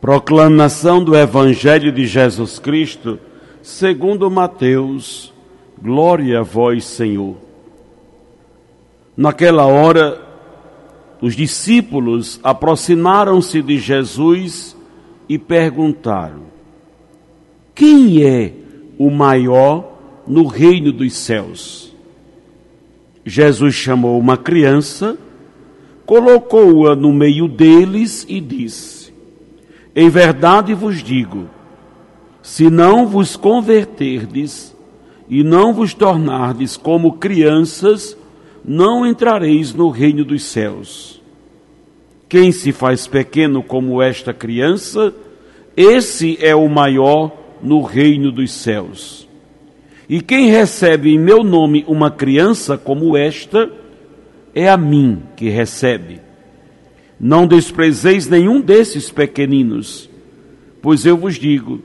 Proclamação 0.00 1.04
do 1.04 1.14
Evangelho 1.14 1.92
de 1.92 2.06
Jesus 2.06 2.58
Cristo, 2.58 3.18
segundo 3.60 4.30
Mateus. 4.30 5.30
Glória 5.80 6.40
a 6.40 6.42
vós, 6.42 6.86
Senhor. 6.86 7.36
Naquela 9.14 9.66
hora, 9.66 10.18
os 11.20 11.36
discípulos 11.36 12.40
aproximaram-se 12.42 13.60
de 13.60 13.78
Jesus 13.78 14.74
e 15.28 15.38
perguntaram: 15.38 16.44
Quem 17.74 18.24
é 18.24 18.54
o 18.96 19.10
maior 19.10 19.98
no 20.26 20.46
reino 20.46 20.92
dos 20.92 21.12
céus? 21.12 21.94
Jesus 23.22 23.74
chamou 23.74 24.18
uma 24.18 24.38
criança, 24.38 25.18
colocou-a 26.06 26.96
no 26.96 27.12
meio 27.12 27.46
deles 27.46 28.24
e 28.26 28.40
disse: 28.40 28.99
Em 29.94 30.08
verdade 30.08 30.72
vos 30.72 31.02
digo, 31.02 31.48
se 32.42 32.70
não 32.70 33.06
vos 33.06 33.36
converterdes 33.36 34.74
e 35.28 35.42
não 35.42 35.72
vos 35.72 35.94
tornardes 35.94 36.76
como 36.76 37.14
crianças, 37.14 38.16
não 38.64 39.06
entrareis 39.06 39.74
no 39.74 39.88
reino 39.88 40.24
dos 40.24 40.44
céus. 40.44 41.20
Quem 42.28 42.52
se 42.52 42.72
faz 42.72 43.06
pequeno 43.06 43.62
como 43.62 44.00
esta 44.00 44.32
criança, 44.32 45.12
esse 45.76 46.38
é 46.40 46.54
o 46.54 46.68
maior 46.68 47.32
no 47.62 47.82
reino 47.82 48.30
dos 48.30 48.52
céus. 48.52 49.28
E 50.08 50.20
quem 50.20 50.50
recebe 50.50 51.14
em 51.14 51.18
meu 51.18 51.42
nome 51.42 51.84
uma 51.86 52.10
criança 52.10 52.78
como 52.78 53.16
esta, 53.16 53.70
é 54.54 54.68
a 54.68 54.76
mim 54.76 55.22
que 55.36 55.48
recebe. 55.48 56.20
Não 57.20 57.46
desprezeis 57.46 58.26
nenhum 58.26 58.62
desses 58.62 59.10
pequeninos, 59.10 60.08
pois 60.80 61.04
eu 61.04 61.18
vos 61.18 61.34
digo 61.34 61.82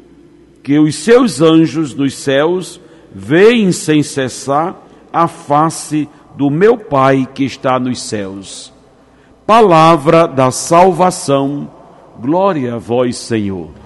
que 0.64 0.80
os 0.80 0.95
seus 0.95 1.42
anjos 1.42 1.94
nos 1.94 2.16
céus 2.16 2.80
veem 3.14 3.73
sem 3.73 4.02
cessar 4.02 4.81
a 5.11 5.27
face 5.27 6.08
do 6.38 6.50
meu 6.50 6.77
Pai 6.77 7.27
que 7.33 7.44
está 7.44 7.77
nos 7.77 8.02
céus. 8.02 8.73
Palavra 9.45 10.25
da 10.25 10.52
salvação, 10.52 11.70
glória 12.20 12.75
a 12.75 12.77
vós, 12.77 13.17
Senhor. 13.17 13.84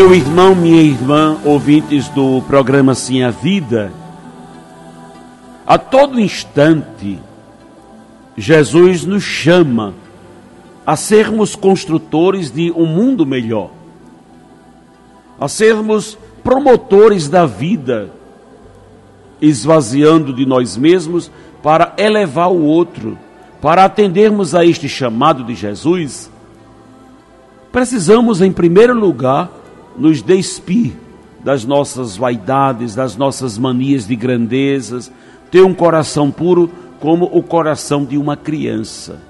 Meu 0.00 0.14
irmão, 0.14 0.54
minha 0.54 0.80
irmã, 0.80 1.36
ouvintes 1.44 2.08
do 2.08 2.40
programa 2.48 2.94
Sim 2.94 3.22
a 3.22 3.30
Vida, 3.30 3.92
a 5.66 5.76
todo 5.76 6.18
instante, 6.18 7.18
Jesus 8.34 9.04
nos 9.04 9.22
chama 9.22 9.92
a 10.86 10.96
sermos 10.96 11.54
construtores 11.54 12.50
de 12.50 12.72
um 12.72 12.86
mundo 12.86 13.26
melhor, 13.26 13.68
a 15.38 15.46
sermos 15.48 16.16
promotores 16.42 17.28
da 17.28 17.44
vida, 17.44 18.10
esvaziando 19.38 20.32
de 20.32 20.46
nós 20.46 20.78
mesmos 20.78 21.30
para 21.62 21.92
elevar 21.98 22.50
o 22.50 22.62
outro, 22.64 23.18
para 23.60 23.84
atendermos 23.84 24.54
a 24.54 24.64
este 24.64 24.88
chamado 24.88 25.44
de 25.44 25.54
Jesus. 25.54 26.30
Precisamos, 27.70 28.40
em 28.40 28.50
primeiro 28.50 28.94
lugar, 28.94 29.59
nos 29.96 30.22
despir 30.22 30.92
das 31.42 31.64
nossas 31.64 32.16
vaidades, 32.16 32.94
das 32.94 33.16
nossas 33.16 33.56
manias 33.58 34.06
de 34.06 34.14
grandezas, 34.14 35.10
ter 35.50 35.62
um 35.62 35.74
coração 35.74 36.30
puro 36.30 36.70
como 37.00 37.24
o 37.24 37.42
coração 37.42 38.04
de 38.04 38.18
uma 38.18 38.36
criança. 38.36 39.20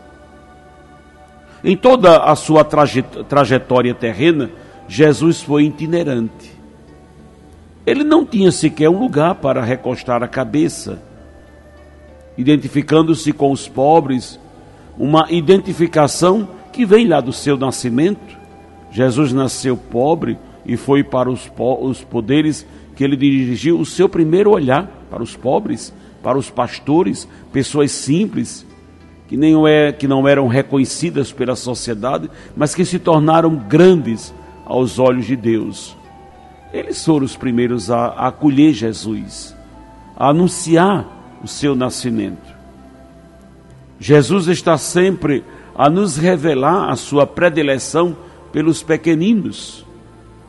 Em 1.63 1.77
toda 1.77 2.25
a 2.25 2.35
sua 2.35 2.65
trajetória 2.65 3.95
terrena, 3.95 4.51
Jesus 4.89 5.41
foi 5.41 5.65
itinerante. 5.65 6.51
Ele 7.87 8.03
não 8.03 8.25
tinha 8.27 8.51
sequer 8.51 8.89
um 8.89 8.99
lugar 8.99 9.37
para 9.37 9.63
recostar 9.63 10.23
a 10.23 10.29
cabeça, 10.29 11.03
identificando-se 12.37 13.33
com 13.33 13.53
os 13.53 13.69
pobres, 13.69 14.39
uma 14.99 15.27
identificação 15.31 16.49
que 16.73 16.85
vem 16.85 17.07
lá 17.07 17.21
do 17.21 17.33
seu 17.33 17.57
nascimento. 17.57 18.39
Jesus 18.91 19.33
nasceu 19.33 19.77
pobre, 19.77 20.39
e 20.65 20.77
foi 20.77 21.03
para 21.03 21.31
os, 21.31 21.51
os 21.59 22.03
poderes 22.03 22.67
que 22.95 23.05
ele 23.05 23.17
dirigiu 23.17 23.79
o 23.79 23.87
seu 23.87 24.09
primeiro 24.09 24.51
olhar 24.51 25.07
para 25.11 25.23
os 25.23 25.35
pobres, 25.37 25.93
para 26.23 26.37
os 26.37 26.51
pastores, 26.51 27.27
pessoas 27.53 27.91
simples, 27.93 28.67
que, 29.27 29.37
nem 29.37 29.55
é, 29.69 29.93
que 29.93 30.07
não 30.07 30.27
eram 30.27 30.49
reconhecidas 30.49 31.33
pela 31.33 31.57
sociedade, 31.57 32.31
mas 32.57 32.75
que 32.75 32.85
se 32.85 32.99
tornaram 32.99 33.57
grandes 33.57 34.35
aos 34.67 34.99
olhos 34.99 35.27
de 35.27 35.37
Deus. 35.37 35.97
Eles 36.73 37.05
foram 37.05 37.25
os 37.25 37.37
primeiros 37.37 37.91
a, 37.91 38.07
a 38.07 38.29
acolher 38.29 38.73
Jesus, 38.73 39.57
a 40.17 40.29
anunciar 40.29 41.39
o 41.43 41.49
seu 41.49 41.75
nascimento. 41.75 42.55
Jesus 43.99 44.49
está 44.49 44.77
sempre 44.79 45.45
a 45.75 45.89
nos 45.89 46.17
revelar 46.17 46.91
a 46.91 46.97
sua 46.97 47.27
predileção 47.27 48.17
pelos 48.53 48.83
pequeninos. 48.83 49.87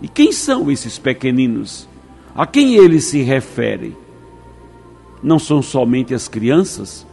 E 0.02 0.08
quem 0.08 0.32
são 0.32 0.72
esses 0.72 0.98
pequeninos? 0.98 1.88
A 2.36 2.48
quem 2.48 2.76
ele 2.76 3.00
se 3.00 3.22
refere? 3.22 3.96
Não 5.22 5.38
são 5.38 5.62
somente 5.62 6.14
as 6.14 6.28
crianças? 6.28 7.06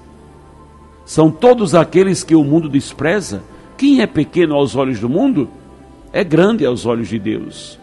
São 1.05 1.31
todos 1.31 1.75
aqueles 1.75 2.23
que 2.23 2.35
o 2.35 2.45
mundo 2.45 2.69
despreza? 2.69 3.43
Quem 3.77 4.01
é 4.01 4.07
pequeno 4.07 4.55
aos 4.55 4.75
olhos 4.75 5.01
do 5.01 5.09
mundo 5.09 5.49
é 6.13 6.25
grande 6.25 6.65
aos 6.65 6.87
olhos 6.87 7.09
de 7.09 7.19
Deus. 7.19 7.79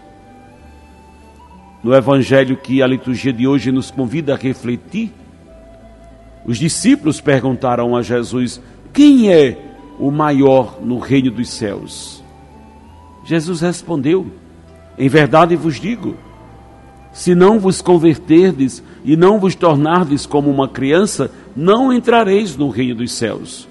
No 1.84 1.94
evangelho 1.94 2.58
que 2.58 2.82
a 2.82 2.88
liturgia 2.88 3.32
de 3.32 3.48
hoje 3.48 3.72
nos 3.72 3.92
convida 3.92 4.34
a 4.34 4.38
refletir, 4.38 5.14
os 6.46 6.58
discípulos 6.58 7.22
perguntaram 7.22 7.96
a 7.96 8.02
Jesus: 8.02 8.60
Quem 8.92 9.32
é 9.32 9.58
o 10.00 10.10
maior 10.10 10.80
no 10.82 10.98
reino 10.98 11.30
dos 11.30 11.50
céus? 11.50 12.24
Jesus 13.24 13.62
respondeu: 13.62 14.32
em 14.98 15.08
verdade 15.10 15.56
vos 15.56 15.80
digo: 15.80 16.16
se 17.12 17.34
não 17.34 17.60
vos 17.60 17.82
converterdes 17.82 18.84
e 19.04 19.16
não 19.16 19.40
vos 19.40 19.56
tornardes 19.56 20.26
como 20.26 20.50
uma 20.50 20.68
criança, 20.68 21.32
não 21.56 21.94
entrareis 21.94 22.58
no 22.58 22.70
reino 22.70 22.96
dos 22.96 23.14
céus. 23.14 23.68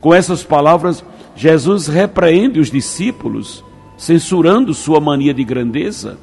Com 0.00 0.14
essas 0.14 0.44
palavras, 0.44 1.04
Jesus 1.34 1.88
repreende 1.88 2.60
os 2.60 2.70
discípulos, 2.70 3.64
censurando 3.96 4.72
sua 4.72 5.00
mania 5.00 5.34
de 5.34 5.42
grandeza. 5.42 6.16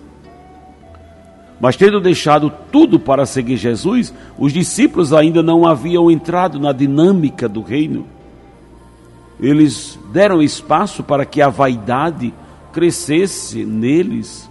Mas 1.59 1.75
tendo 1.75 1.99
deixado 1.99 2.51
tudo 2.71 2.99
para 2.99 3.25
seguir 3.25 3.57
Jesus, 3.57 4.13
os 4.37 4.53
discípulos 4.53 5.13
ainda 5.13 5.43
não 5.43 5.65
haviam 5.65 6.09
entrado 6.09 6.59
na 6.59 6.71
dinâmica 6.71 7.47
do 7.47 7.61
reino. 7.61 8.05
Eles 9.39 9.99
deram 10.11 10.41
espaço 10.41 11.03
para 11.03 11.25
que 11.25 11.41
a 11.41 11.49
vaidade 11.49 12.33
crescesse 12.73 13.63
neles. 13.63 14.49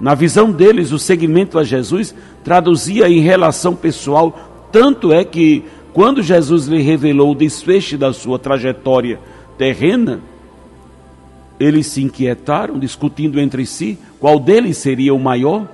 Na 0.00 0.14
visão 0.14 0.50
deles, 0.50 0.92
o 0.92 0.98
seguimento 0.98 1.58
a 1.58 1.64
Jesus 1.64 2.14
traduzia 2.42 3.08
em 3.08 3.20
relação 3.20 3.74
pessoal, 3.74 4.68
tanto 4.72 5.12
é 5.12 5.24
que 5.24 5.64
quando 5.92 6.22
Jesus 6.22 6.66
lhe 6.66 6.80
revelou 6.80 7.32
o 7.32 7.34
desfecho 7.34 7.98
da 7.98 8.12
sua 8.12 8.38
trajetória 8.38 9.20
terrena, 9.58 10.20
eles 11.58 11.86
se 11.86 12.02
inquietaram, 12.02 12.78
discutindo 12.78 13.38
entre 13.38 13.64
si 13.66 13.98
qual 14.18 14.38
deles 14.38 14.78
seria 14.78 15.14
o 15.14 15.18
maior, 15.18 15.68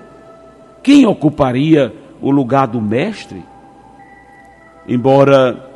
quem 0.83 1.07
ocuparia 1.07 1.95
o 2.21 2.31
lugar 2.31 2.67
do 2.67 2.81
mestre. 2.81 3.43
Embora 4.87 5.71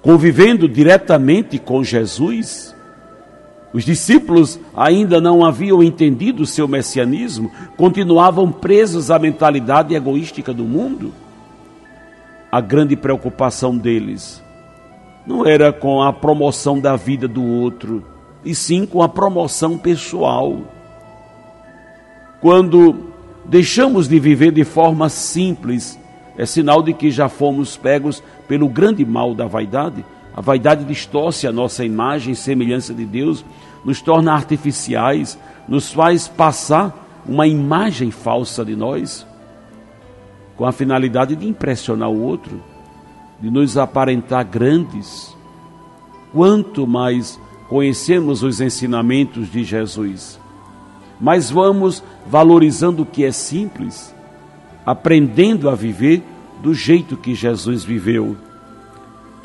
convivendo 0.00 0.68
diretamente 0.68 1.58
com 1.58 1.82
Jesus, 1.82 2.75
Os 3.72 3.84
discípulos 3.84 4.58
ainda 4.74 5.20
não 5.20 5.44
haviam 5.44 5.82
entendido 5.82 6.42
o 6.42 6.46
seu 6.46 6.66
messianismo, 6.66 7.50
continuavam 7.76 8.50
presos 8.50 9.10
à 9.10 9.18
mentalidade 9.18 9.94
egoística 9.94 10.52
do 10.52 10.64
mundo. 10.64 11.12
A 12.50 12.60
grande 12.60 12.96
preocupação 12.96 13.76
deles 13.76 14.42
não 15.26 15.44
era 15.44 15.72
com 15.72 16.00
a 16.00 16.12
promoção 16.12 16.80
da 16.80 16.94
vida 16.94 17.26
do 17.26 17.44
outro, 17.44 18.04
e 18.44 18.54
sim 18.54 18.86
com 18.86 19.02
a 19.02 19.08
promoção 19.08 19.76
pessoal. 19.76 20.58
Quando 22.40 23.10
deixamos 23.44 24.08
de 24.08 24.20
viver 24.20 24.52
de 24.52 24.62
forma 24.62 25.08
simples, 25.08 25.98
é 26.38 26.46
sinal 26.46 26.82
de 26.82 26.92
que 26.92 27.10
já 27.10 27.28
fomos 27.28 27.76
pegos 27.76 28.22
pelo 28.46 28.68
grande 28.68 29.04
mal 29.04 29.34
da 29.34 29.46
vaidade. 29.46 30.04
A 30.36 30.42
vaidade 30.42 30.84
distorce 30.84 31.46
a 31.46 31.52
nossa 31.52 31.82
imagem 31.82 32.34
e 32.34 32.36
semelhança 32.36 32.92
de 32.92 33.06
Deus, 33.06 33.42
nos 33.82 34.02
torna 34.02 34.34
artificiais, 34.34 35.38
nos 35.66 35.90
faz 35.90 36.28
passar 36.28 37.24
uma 37.26 37.46
imagem 37.46 38.10
falsa 38.10 38.64
de 38.64 38.76
nós, 38.76 39.26
com 40.54 40.66
a 40.66 40.72
finalidade 40.72 41.34
de 41.34 41.48
impressionar 41.48 42.10
o 42.10 42.20
outro 42.20 42.62
de 43.40 43.50
nos 43.50 43.76
aparentar 43.76 44.44
grandes, 44.44 45.36
quanto 46.32 46.86
mais 46.86 47.38
conhecemos 47.68 48.42
os 48.42 48.60
ensinamentos 48.60 49.50
de 49.50 49.64
Jesus, 49.64 50.40
mais 51.20 51.50
vamos 51.50 52.02
valorizando 52.26 53.02
o 53.02 53.06
que 53.06 53.24
é 53.24 53.32
simples, 53.32 54.14
aprendendo 54.84 55.68
a 55.68 55.74
viver 55.74 56.22
do 56.62 56.72
jeito 56.74 57.16
que 57.16 57.34
Jesus 57.34 57.84
viveu. 57.84 58.36